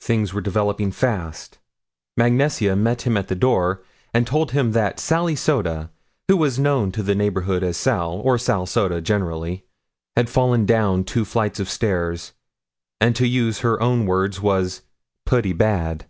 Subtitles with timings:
[0.00, 1.58] Things were developing fast.
[2.16, 5.90] Mag Nesia met him at the door and told him that Sally Soda,
[6.28, 9.66] who was known to the neighborhood as Sal or Sal Soda generally,
[10.14, 12.32] had fallen down two flights of stairs,
[13.00, 14.82] and to use her own words was
[15.24, 16.06] "Putty bad."